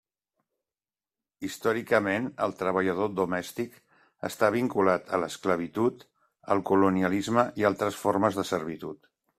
[1.47, 3.77] Històricament el treballador domèstic
[4.33, 6.03] està vinculat a l'esclavitud,
[6.57, 9.11] el colonialisme i altres formes de servitud.